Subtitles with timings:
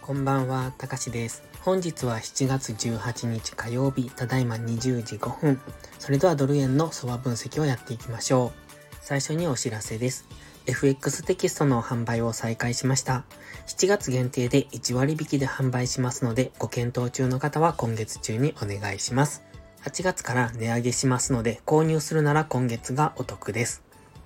[0.00, 1.42] こんばんは、たかしです。
[1.62, 5.60] 本日は7月18日火曜日、ただいま20時5分。
[5.98, 8.74] それではドル円の相場分析をやっていきましょう。
[9.00, 10.26] 最初にお知らせです。
[10.66, 13.24] FX テキストの販売を再開しました。
[13.66, 19.42] 7月限定で1割引きで販売しますので、ご検討中の方は今月中にお願いします。
[19.84, 23.83] 8月から値上げしますので、購入するなら今月がお得です。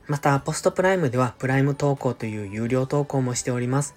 [0.09, 3.95] また、ポストプライムではプライム投稿という有料投稿もしております。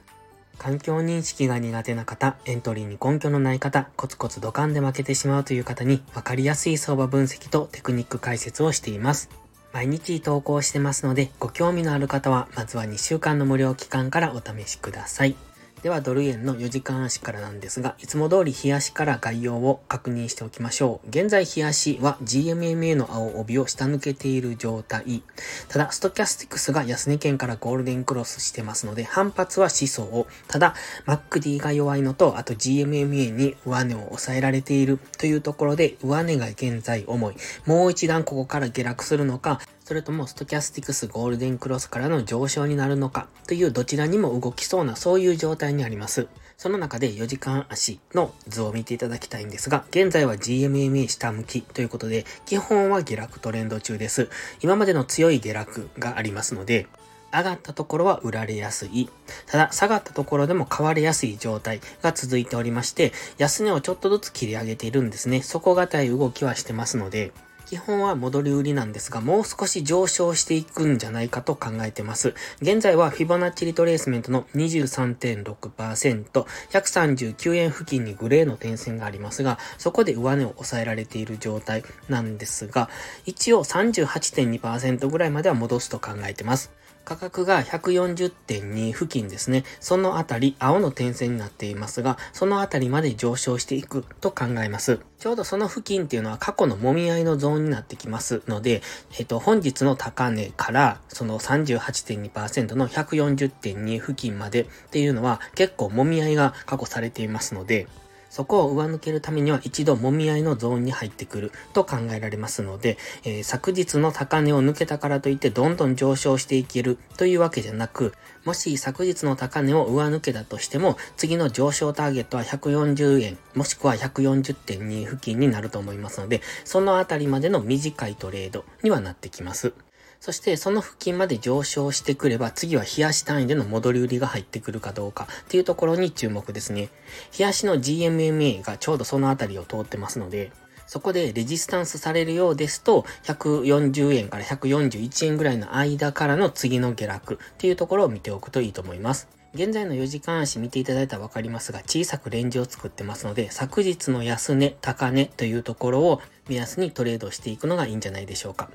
[0.57, 9.29] 環境認識が苦手な方、エントリーに根拠のない方、コツコツドカンで負けてしまうという方にわかりやすい相場分析とテクニック解説をしています。
[9.73, 15.35] 毎日投稿してますので、ご興味のある方は、まずは2週間の無料期間からお試しください。
[15.83, 21.09] ではドル円の4時間足からなんですが、いつも通り日足から概要を確認しておきましょう。
[21.09, 25.23] 現在日足は GMMA の青帯を下抜けている状態。
[25.69, 30.27] ただ、ストキャスティクスが安値圏からゴールデンクロスしてますので、反発はしそう。
[30.47, 30.75] ただ、
[31.07, 37.35] MACD が弱いのと、あと GMMA に上値を抑えられているというところで、上値が現在重い。
[37.65, 46.27] もう一段ここから下落するのか、それともストキャスティクスゴールデンクロスからの上昇になるのかというどちらにも動きそうなそういう状態にあります。
[46.57, 54.29] その中で4時間足の図を見ていただきたいんですが、現在は GMMA 下向きということで、基本は下落トレンド中です。
[54.61, 56.85] 今までの強い下落がありますので、
[57.33, 59.09] 上がったところは売られやすい。
[59.47, 65.41] ただ、下がったところでも買われやすい状態が続いておりまして、安値をちょっとずつ切り上げているんですね。
[65.41, 67.31] 底堅い動きはしてますので、
[67.71, 72.33] 基本は戻り売りなんですが、もう少し上昇していくんじゃないかと考えてます。
[72.61, 82.89] 現在はフィボナッチリトレースメントの23.6%、139円付近にグレーの点線がありますが、そこで上値を抑えられている状態なんですが、
[83.25, 86.73] 一応38.2%ぐらいまでは戻すと考えてます。
[87.03, 89.63] 価格が140.2付近ですね。
[89.79, 94.99] そのあたり、青の点線になっていますが、そのあたりまで上昇していくと考えます。
[95.19, 98.81] ちょうどその付近っていうのは過去の揉み合いのゾーンになってきますので、
[99.19, 107.87] えっと、本日の高値から、その38.2%の140.2付近までっていうのは結構揉み合いが過去されていますので、
[108.31, 118.13] そこを上抜けるためには一度もみ合いのゾーンに入ってくると考えられますので、えー、昨日の高値を抜けたからといってどんどん上昇していけるというわけじゃなく、
[118.45, 129.73] もし昨日の高値を上抜けたとしても、次の上昇ターゲットは140円、もしくは140.2付近になると思いますので、そのあたりまでの短いトレードにはなってきます。
[130.21, 136.89] そしてその付近まで上昇してくれば次は冷やし単位での戻り売りが入ってくるかどうかっていうところに注目ですね。
[137.37, 140.51] 日足の GMMA がちょうどそのあたりを通ってますので、
[140.85, 149.27] そこでレジスタンスされるようですと、140円から141円ぐらいの間からの次の下落っていうところを見ておくといいと思います。
[149.55, 158.69] 現在の4時間足見ていただいたらわかりますが、小さくレンジを作ってますので、昨日の安値、高値というところを目安にトレードしていくのがいいんじゃないでしょうか。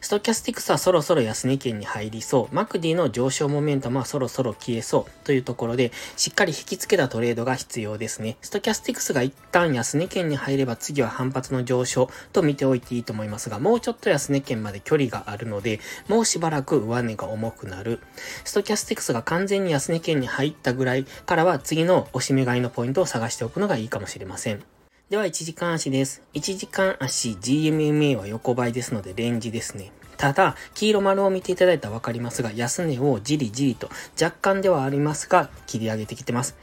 [0.00, 2.54] ストキャスティクスはそろそろ安値圏に入りそう。
[2.54, 8.36] MACD の上昇モメンタムはそろそろ消えそうというところで、しっかり引き付けたトレードが必要ですね。
[8.42, 18.00] ストキャスティクスが一旦安値圏に入れば次は反発の上昇と見ておいていいと思いますが、もうちょっと安値圏まで距離があるので、もうしばらく上値が重くなる。
[18.44, 24.77] ストキャスティクスが完全に安値圏に入ったぐらいからは次の押し目買いのポイントを探しておくのがいいかもしれません。
[25.10, 26.22] では、1時間足です。
[26.34, 29.90] 1時間足 GMMA は横ばいですので、レンジですね。
[30.18, 33.88] ただ、黄色丸を見ていただいたらわかりますが、安値をじりじりと
[34.20, 36.58] 若干ではありますが、切り上げてきてます。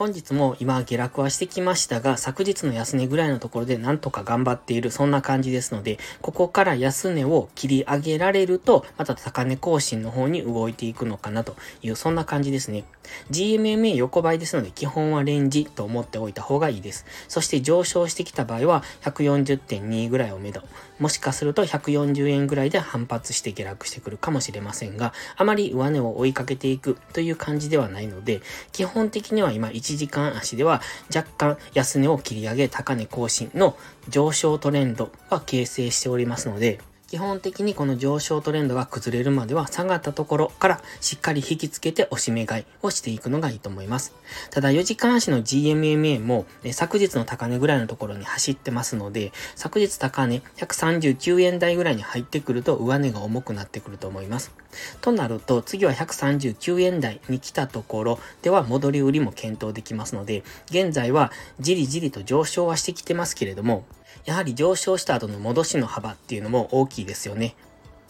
[0.00, 12.84] 本日も今下落はしてきましたが、昨日の安値ぐらいのところでなんとか頑張っている、そんな感じですので、ここから安値を切り上げられると、また高値更新の方に動いていくのかなという、そんな感じですね。
[13.30, 17.04] GMMA 横ばいですので、基本はレンジと思っておいた方がいいです。
[17.28, 20.62] そして上昇してきた場合は、140.2ぐらいをめど、
[20.98, 28.40] もしかすると140円ぐらいで反発して下落してくるかもしれませんが、あまり上値を追いかけていくという感じではないので、
[28.72, 30.80] 基本的には今1 1時間足では
[31.14, 33.76] 若干安値を切り上げ高値更新の
[34.08, 44.14] 上昇トレンドは形成しておりますので、基本的にこの上昇トレンドが崩れるまでは下がったところからしっかり引きつけて押し目買いをしていくのがいいと思います。
[44.52, 54.52] ただ4時間足の GMMA も、昨日の高値ぐらいのところに走ってますので、昨日高値139円台ぐらいに入ってくると上値が重くなってくると思います。
[55.00, 63.84] となると次は139円台に来たところでは戻り売りも検討できますので、現在はじりじりと上昇はしてきてますけれども、
[64.24, 67.56] やはり上昇した後の戻しの幅っていうのも大きいですよね。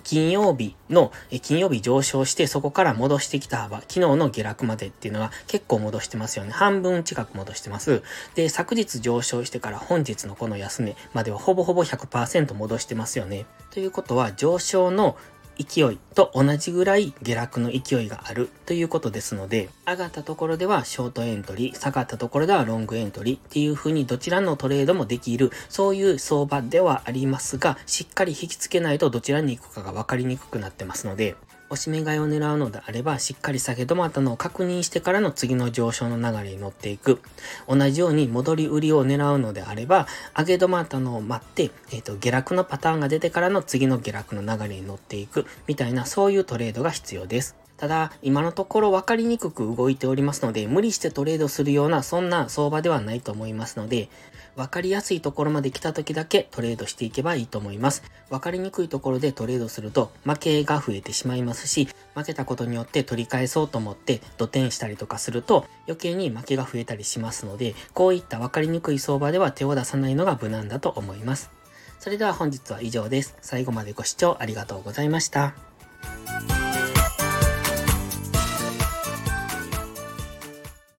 [0.03, 1.13] 金曜日の、
[1.43, 6.53] 金曜日上昇してそこから戻してきた幅、昨日の下落までっていうのは結構戻してますよね。
[6.53, 8.03] 半分近く戻してます。
[8.35, 13.47] で、昨日上昇してから本日のこの安値まではほぼほぼ100%戻してますよね。
[13.71, 15.17] ということは上昇の
[15.63, 31.37] 勢いと同じぐらい下落の勢いがあるということですので、上がったところではショートエントリー、下がったところではロングエントリーっていう風にどちらのトレードもできる、そういう相場ではありますが、しっかり引き付けないとどちらに行くかが分かりにくくなってますので、
[31.73, 37.21] おしめ買いを狙うのであれば、しっかり下げ止まったのを確認してからの次の上昇の流れに乗っていく。
[37.69, 47.55] 同じように戻り売りを狙うのであれば、上げ止まったのを待って、えっ、ー、と、下落のパターンが出てからの次の下落の流れに乗っていく、みたいなそういうトレードが必要です。
[47.81, 54.11] ただ、今のところ分かりにくく動いておりますので、無理してトレードするような、そんな相場ではないと思いますので、
[54.55, 58.03] 分かりやすいところまで来た時だけトレードしていけばいいと思います。
[58.29, 71.51] 分かりにくいところでトレードすると、負けが増えてしまいますし、負けたことによって取り返そうと思って土点したりとかすると、余計に負けが増えたりしますので、こういった分かりにくい相場では手を出さないのが無難だと思います。
[71.99, 73.39] それでは本日は以上です。
[73.41, 75.55] 最後までご視聴ありがとうございました。